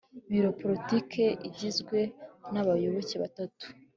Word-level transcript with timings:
Biro 0.31 0.49
Politiki 0.61 1.23
igizwe 1.47 1.99
n 2.51 2.55
abayoboke 2.61 3.15
batatu 3.23 3.65